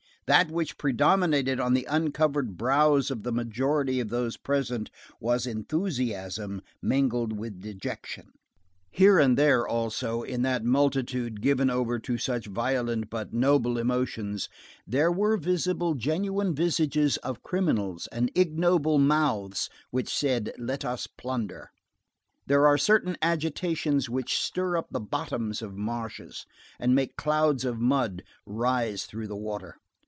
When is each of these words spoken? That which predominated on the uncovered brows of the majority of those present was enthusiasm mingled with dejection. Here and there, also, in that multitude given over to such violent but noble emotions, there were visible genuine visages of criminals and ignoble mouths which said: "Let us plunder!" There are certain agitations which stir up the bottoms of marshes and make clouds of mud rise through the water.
That 0.27 0.49
which 0.49 0.77
predominated 0.77 1.59
on 1.59 1.73
the 1.73 1.83
uncovered 1.89 2.55
brows 2.55 3.11
of 3.11 3.23
the 3.23 3.33
majority 3.33 3.99
of 3.99 4.07
those 4.07 4.37
present 4.37 4.89
was 5.19 5.45
enthusiasm 5.45 6.61
mingled 6.81 7.37
with 7.37 7.59
dejection. 7.59 8.31
Here 8.91 9.19
and 9.19 9.37
there, 9.37 9.67
also, 9.67 10.21
in 10.23 10.41
that 10.43 10.63
multitude 10.63 11.41
given 11.41 11.69
over 11.69 11.99
to 11.99 12.17
such 12.17 12.45
violent 12.47 13.09
but 13.09 13.33
noble 13.33 13.77
emotions, 13.77 14.47
there 14.87 15.11
were 15.11 15.35
visible 15.35 15.95
genuine 15.95 16.55
visages 16.55 17.17
of 17.17 17.43
criminals 17.43 18.07
and 18.09 18.31
ignoble 18.33 18.99
mouths 18.99 19.69
which 19.89 20.07
said: 20.15 20.53
"Let 20.57 20.85
us 20.85 21.07
plunder!" 21.07 21.71
There 22.47 22.65
are 22.67 22.77
certain 22.77 23.17
agitations 23.21 24.09
which 24.09 24.37
stir 24.39 24.77
up 24.77 24.87
the 24.91 25.01
bottoms 25.01 25.61
of 25.61 25.75
marshes 25.75 26.45
and 26.79 26.95
make 26.95 27.17
clouds 27.17 27.65
of 27.65 27.81
mud 27.81 28.23
rise 28.47 29.05
through 29.05 29.27
the 29.27 29.35
water. 29.35 29.75